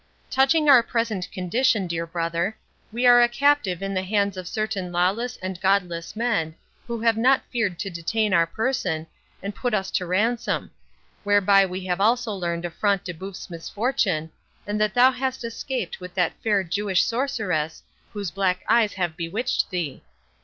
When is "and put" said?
9.43-9.75